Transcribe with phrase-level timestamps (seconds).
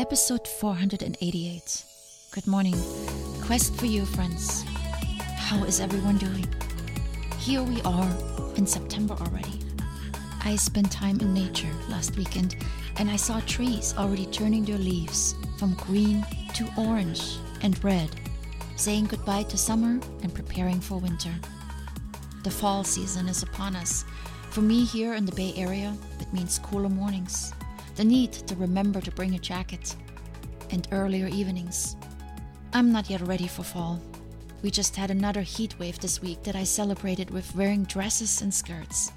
[0.00, 1.84] Episode 488.
[2.30, 2.74] Good morning.
[3.42, 4.64] Quest for you, friends.
[5.36, 6.48] How is everyone doing?
[7.38, 8.08] Here we are
[8.56, 9.60] in September already.
[10.42, 12.56] I spent time in nature last weekend
[12.96, 16.24] and I saw trees already turning their leaves from green
[16.54, 18.08] to orange and red,
[18.76, 21.34] saying goodbye to summer and preparing for winter.
[22.42, 24.06] The fall season is upon us.
[24.48, 27.52] For me here in the Bay Area, it means cooler mornings,
[28.00, 29.94] the need to remember to bring a jacket,
[30.70, 31.96] and earlier evenings.
[32.72, 34.00] I'm not yet ready for fall.
[34.62, 38.54] We just had another heat wave this week that I celebrated with wearing dresses and
[38.54, 39.12] skirts.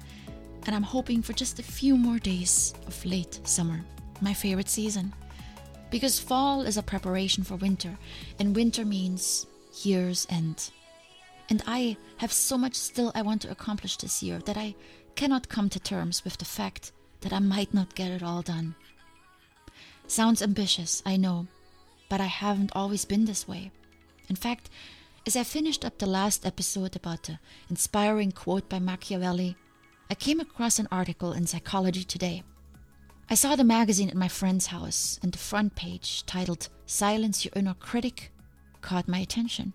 [0.66, 3.80] And I'm hoping for just a few more days of late summer,
[4.20, 5.14] my favorite season.
[5.90, 7.96] Because fall is a preparation for winter,
[8.38, 9.46] and winter means
[9.82, 10.70] year's end.
[11.48, 14.74] And I have so much still I want to accomplish this year that I
[15.14, 16.92] cannot come to terms with the fact
[17.24, 18.74] that I might not get it all done.
[20.06, 21.46] Sounds ambitious, I know,
[22.08, 23.72] but I haven't always been this way.
[24.28, 24.68] In fact,
[25.26, 27.38] as I finished up the last episode about the
[27.70, 29.56] inspiring quote by Machiavelli,
[30.10, 32.42] I came across an article in Psychology Today.
[33.30, 37.52] I saw the magazine at my friend's house, and the front page, titled Silence Your
[37.56, 38.30] Inner Critic,
[38.82, 39.72] caught my attention.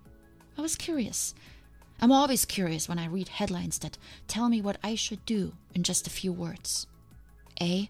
[0.55, 1.33] I was curious
[2.01, 5.83] I'm always curious when I read headlines that tell me what I should do in
[5.83, 6.87] just a few words.
[7.61, 7.89] A.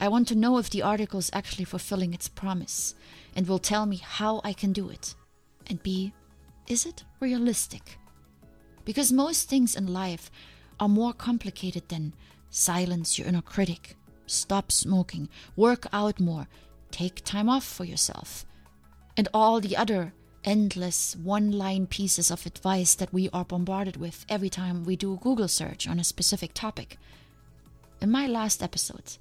[0.00, 2.94] I want to know if the article is actually fulfilling its promise
[3.36, 5.14] and will tell me how I can do it.
[5.66, 6.12] And B.
[6.68, 7.98] Is it realistic?
[8.84, 10.30] Because most things in life
[10.80, 12.14] are more complicated than
[12.50, 16.48] silence your inner critic, stop smoking, work out more,
[16.90, 18.44] take time off for yourself,
[19.16, 20.12] and all the other
[20.44, 25.14] endless one line pieces of advice that we are bombarded with every time we do
[25.14, 26.98] a Google search on a specific topic.
[28.02, 29.16] In my last episode,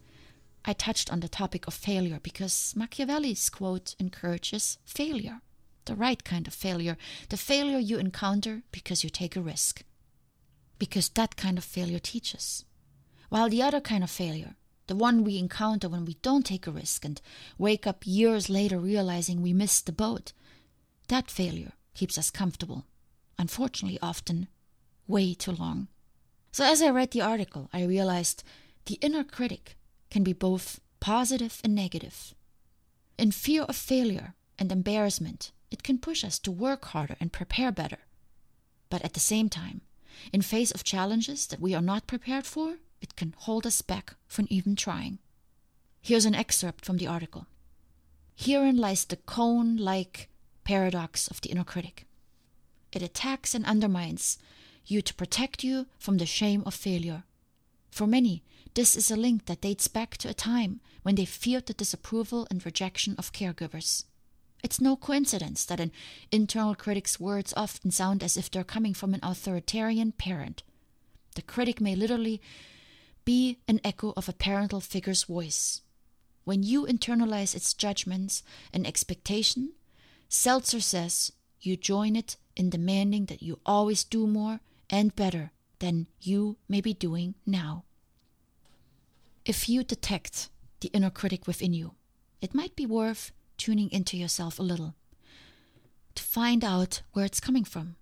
[0.66, 5.42] I touched on the topic of failure because Machiavelli's quote encourages failure.
[5.86, 6.98] The right kind of failure,
[7.30, 9.84] the failure you encounter because you take a risk.
[10.80, 12.66] Because that kind of failure teaches.
[13.30, 14.56] While the other kind of failure,
[14.88, 17.22] the one we encounter when we don't take a risk and
[17.60, 20.34] wake up years later realizing we missed the boat,
[21.08, 22.86] that failure keeps us comfortable,
[23.38, 24.48] unfortunately, often
[25.06, 25.88] way too long.
[26.52, 28.44] So, as I read the article, I realized
[28.86, 29.78] the inner critic
[30.10, 32.34] can be both positive and negative.
[33.18, 37.72] In fear of failure and embarrassment, it can push us to work harder and prepare
[37.72, 38.00] better.
[38.90, 39.82] But at the same time,
[40.34, 44.16] in face of challenges that we are not prepared for, it can hold us back
[44.28, 45.20] from even trying.
[46.02, 47.48] Here's an excerpt from the article.
[48.36, 50.30] Herein lies the koan like
[50.64, 52.06] paradox of the inner critic.
[52.92, 54.38] It attacks and undermines
[54.86, 57.24] you to protect you from the shame of failure.
[57.92, 58.44] For many,
[58.74, 62.48] this is a link that dates back to a time when they feared the disapproval
[62.50, 64.06] and rejection of caregivers.
[64.64, 65.92] It's no coincidence that an
[66.32, 70.64] internal critic's words often sound as if they're coming from an authoritarian parent.
[71.36, 72.42] The critic may literally
[73.26, 75.82] be an echo of a parental figure's voice.
[76.44, 78.44] When you internalize its judgments
[78.74, 79.74] and expectation,
[80.30, 86.08] Seltzer says you join it in demanding that you always do more and better than
[86.20, 87.86] you may be doing now.
[89.44, 90.50] If you detect
[90.82, 91.96] the inner critic within you,
[92.42, 94.94] it might be worth tuning into yourself a little
[96.14, 97.96] to find out where it's coming from.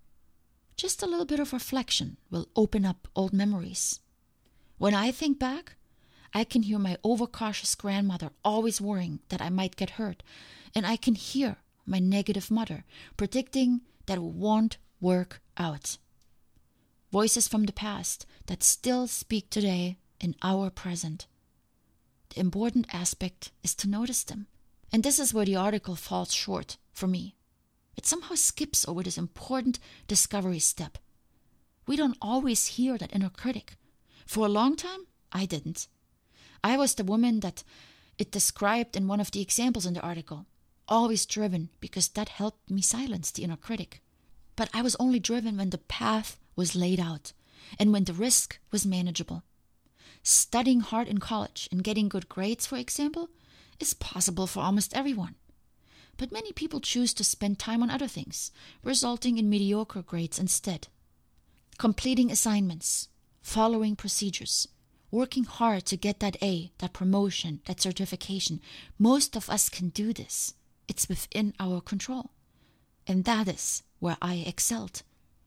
[0.76, 4.00] Just a little bit of reflection will open up old memories.
[4.76, 5.76] When I think back,
[6.34, 10.22] I can hear my overcautious grandmother always worrying that I might get hurt,
[10.74, 12.84] and I can hear my negative mother,
[13.16, 15.96] predicting that it won't work out.
[17.10, 21.26] Voices from the past that still speak today in our present.
[22.34, 24.46] The important aspect is to notice them.
[24.92, 27.36] And this is where the article falls short for me.
[27.96, 30.98] It somehow skips over this important discovery step.
[31.86, 33.76] We don't always hear that inner critic.
[34.26, 35.88] For a long time, I didn't.
[36.62, 37.64] I was the woman that
[38.18, 40.46] it described in one of the examples in the article
[40.90, 44.02] always driven because that helped me silence the inner critic.
[44.56, 47.32] But I was only driven when the path was laid out
[47.78, 49.44] and when the risk was manageable.
[50.22, 53.30] Studying hard in college and getting good grades, for example,
[53.78, 55.34] is possible for almost everyone.
[56.16, 58.50] But many people choose to spend time on other things,
[58.82, 60.88] resulting in mediocre grades instead.
[61.78, 63.08] Completing assignments,
[63.40, 64.68] following procedures,
[65.10, 68.60] working hard to get that A, that promotion, that certification.
[68.98, 70.54] Most of us can do this.
[70.86, 72.32] It's within our control.
[73.06, 75.02] And that is where I excelled.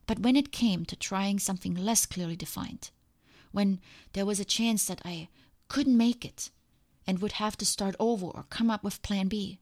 [0.08, 2.90] But when it came to trying something less clearly defined,
[3.54, 3.80] when
[4.12, 5.30] there was a chance that I
[5.70, 6.52] couldn't make it
[7.08, 9.60] and would have to start over or come up with plan B,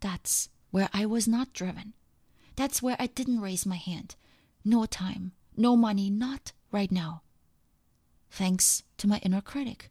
[0.00, 1.94] That's where I was not driven.
[2.54, 4.14] That's where I didn't raise my hand.
[4.64, 7.22] No time, no money, not right now.
[8.30, 9.90] Thanks to my inner critic.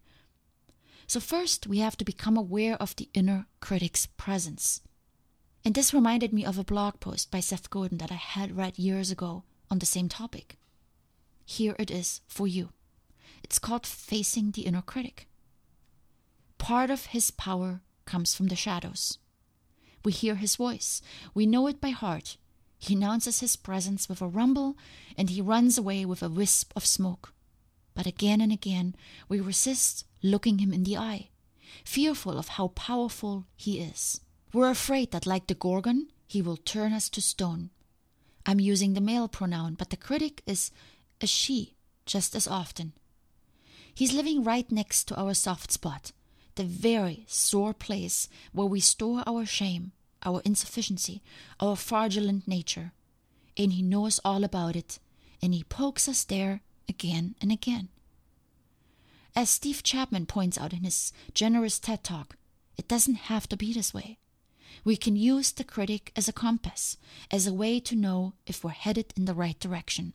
[1.07, 4.81] So, first, we have to become aware of the inner critic's presence.
[5.63, 8.77] And this reminded me of a blog post by Seth Godin that I had read
[8.77, 10.57] years ago on the same topic.
[11.45, 12.69] Here it is for you.
[13.45, 15.27] It's called Facing the Inner Critic.
[16.57, 19.19] Part of his power comes from the shadows.
[20.03, 20.99] We hear his voice,
[21.35, 22.37] we know it by heart.
[22.79, 24.79] He announces his presence with a rumble,
[25.15, 27.33] and he runs away with a wisp of smoke.
[27.93, 28.95] But again and again
[29.29, 31.29] we resist looking him in the eye,
[31.83, 34.21] fearful of how powerful he is.
[34.53, 37.69] We're afraid that, like the Gorgon, he will turn us to stone.
[38.43, 40.71] I'm using the male pronoun, but the critic is
[41.21, 41.75] a she
[42.07, 42.93] just as often.
[43.95, 46.11] He's living right next to our soft spot,
[46.55, 49.93] the very sore place where we store our shame,
[50.23, 51.23] our insufficiency,
[51.61, 52.91] our fraudulent nature.
[53.55, 54.99] And he knows all about it,
[55.41, 56.59] and he pokes us there
[56.89, 57.87] again and again.
[59.33, 62.35] As Steve Chapman points out in his generous TED Talk,
[62.77, 64.17] it doesn't have to be this way.
[64.83, 66.97] We can use the critic as a compass,
[67.31, 70.13] as a way to know if we're headed in the right direction.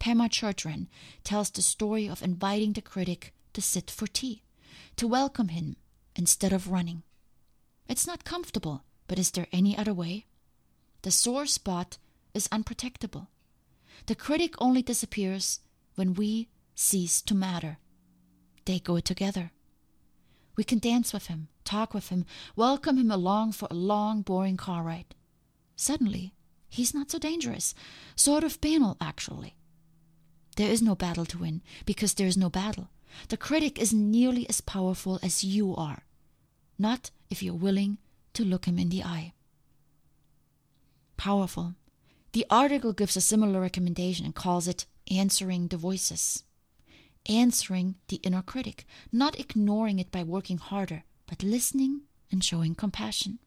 [0.00, 0.88] Pema Chodron
[1.24, 4.42] tells the story of inviting the critic to sit for tea,
[4.96, 5.76] to welcome him
[6.16, 7.02] instead of running.
[7.86, 10.26] It's not comfortable, but is there any other way?
[11.02, 11.98] The sore spot
[12.32, 13.26] is unprotectable.
[14.06, 15.60] The critic only disappears
[15.96, 17.78] when we cease to matter.
[18.64, 19.52] They go together.
[20.56, 22.24] We can dance with him, talk with him,
[22.56, 25.14] welcome him along for a long, boring car ride.
[25.76, 26.32] Suddenly,
[26.70, 27.74] he's not so dangerous,
[28.16, 29.56] sort of banal, actually.
[30.56, 32.90] There is no battle to win because there is no battle.
[33.28, 36.04] The critic is nearly as powerful as you are,
[36.78, 37.98] not if you're willing
[38.34, 39.32] to look him in the eye.
[41.16, 41.74] Powerful.
[42.32, 46.44] The article gives a similar recommendation and calls it answering the voices.
[47.26, 53.38] Answering the inner critic, not ignoring it by working harder, but listening and showing compassion.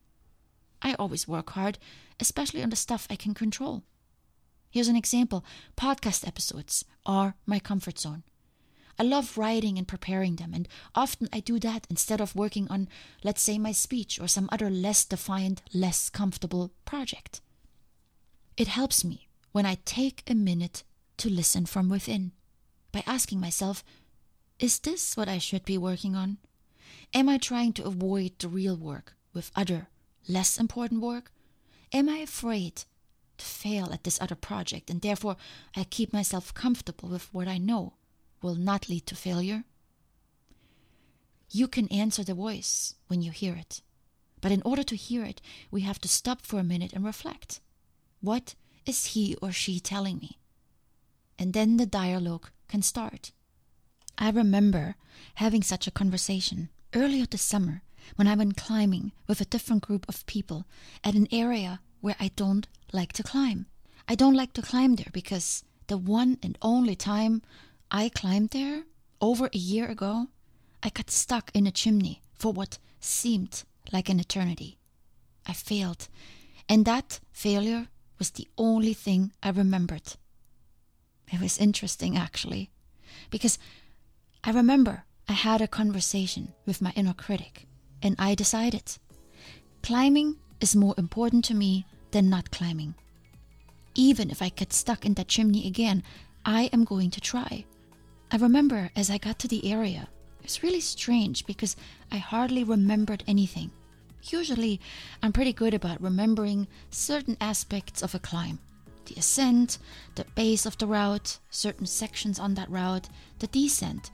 [0.81, 1.79] I always work hard,
[2.19, 3.83] especially on the stuff I can control.
[4.73, 5.45] Here's an example
[5.77, 8.23] podcast episodes are my comfort zone.
[8.97, 12.89] I love writing and preparing them, and often I do that instead of working on,
[13.23, 17.39] let's say, my speech or some other less defined, less comfortable project.
[18.57, 20.81] It helps me when I take a minute
[21.17, 22.31] to listen from within
[22.91, 23.83] by asking myself,
[24.57, 26.39] is this what I should be working on?
[27.13, 29.89] Am I trying to avoid the real work with other,
[30.27, 31.31] less important work?
[31.91, 32.85] Am I afraid
[33.37, 35.37] to fail at this other project, and therefore
[35.75, 37.93] I keep myself comfortable with what I know
[38.43, 39.63] will not lead to failure?
[41.49, 43.81] You can answer the voice when you hear it.
[44.41, 45.41] But in order to hear it,
[45.71, 47.61] we have to stop for a minute and reflect.
[48.19, 50.39] What is he or she telling me?
[51.39, 53.31] And then the dialogue can start.
[54.17, 54.95] I remember
[55.35, 57.81] having such a conversation earlier this summer
[58.15, 60.65] when I went climbing with a different group of people
[61.03, 63.65] at an area where I don't like to climb.
[64.09, 67.41] I don't like to climb there because the one and only time
[67.89, 68.83] I climbed there
[69.21, 70.27] over a year ago,
[70.83, 73.63] I got stuck in a chimney for what seemed
[73.93, 74.79] like an eternity.
[75.47, 76.09] I failed,
[76.67, 77.87] and that failure
[78.19, 80.17] was the only thing I remembered.
[81.31, 82.69] It was interesting, actually,
[83.29, 83.57] because
[84.43, 87.65] I remember I had a conversation with my inner critic,
[88.01, 88.97] and I decided
[89.81, 92.95] climbing is more important to me than not climbing.
[93.95, 96.03] Even if I get stuck in that chimney again,
[96.45, 97.65] I am going to try.
[98.31, 100.07] I remember as I got to the area,
[100.39, 101.75] it was really strange because
[102.11, 103.71] I hardly remembered anything.
[104.29, 104.79] Usually,
[105.21, 108.59] I'm pretty good about remembering certain aspects of a climb
[109.05, 109.79] the ascent,
[110.15, 114.11] the base of the route, certain sections on that route, the descent.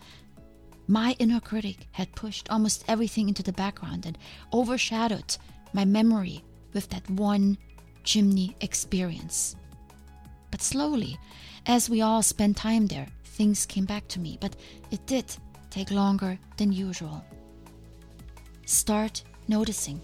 [0.87, 4.17] My inner critic had pushed almost everything into the background and
[4.51, 5.37] overshadowed
[5.73, 7.57] my memory with that one
[8.03, 9.55] chimney experience.
[10.51, 11.19] But slowly,
[11.65, 14.55] as we all spent time there, things came back to me, but
[14.91, 15.25] it did
[15.69, 17.23] take longer than usual.
[18.65, 20.01] Start noticing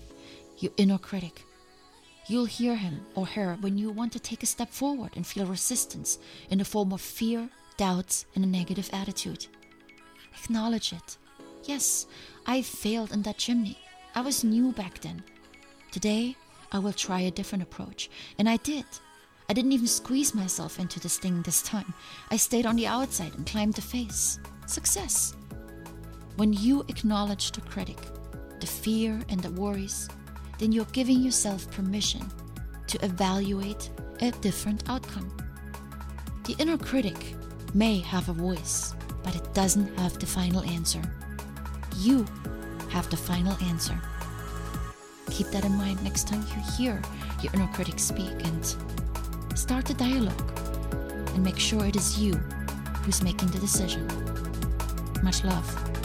[0.59, 1.43] your inner critic.
[2.27, 5.45] You'll hear him or her when you want to take a step forward and feel
[5.45, 6.17] resistance
[6.49, 9.45] in the form of fear, doubts, and a negative attitude.
[10.43, 11.17] Acknowledge it.
[11.65, 12.07] Yes,
[12.45, 13.77] I failed in that chimney.
[14.15, 15.23] I was new back then.
[15.91, 16.35] Today,
[16.71, 18.09] I will try a different approach.
[18.37, 18.85] And I did.
[19.47, 21.93] I didn't even squeeze myself into this thing this time.
[22.31, 24.39] I stayed on the outside and climbed the face.
[24.65, 25.35] Success.
[26.37, 27.99] When you acknowledge the critic,
[28.59, 30.09] the fear and the worries,
[30.59, 32.23] then you're giving yourself permission
[32.87, 33.89] to evaluate
[34.21, 35.31] a different outcome.
[36.45, 37.35] The inner critic
[37.73, 41.01] may have a voice, but it doesn't have the final answer.
[41.97, 42.25] You
[42.89, 43.99] have the final answer.
[45.29, 47.01] Keep that in mind next time you hear
[47.41, 48.65] your inner critic speak and
[49.55, 50.51] start the dialogue
[51.33, 52.33] and make sure it is you
[53.03, 54.07] who's making the decision.
[55.23, 56.04] Much love.